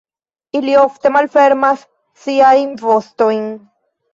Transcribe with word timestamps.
Ili 0.59 0.71
ofte 0.83 1.11
malfermas 1.17 1.83
siajn 2.25 2.75
vostojn. 2.89 3.45